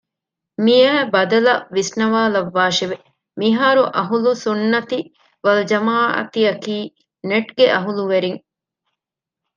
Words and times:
މިއައި 0.63 1.03
ބަދަލަށް 1.13 1.65
ވިސްނަވާލައްވާށެވެ! 1.75 2.97
މިހާރު 3.39 3.83
އަހުލުއްސުންނަތި 3.95 4.99
ވަލްޖަމާޢަތިއަކީ 5.45 6.77
ނެޓްގެ 7.29 7.65
އަހުލުވެރިން 7.75 8.41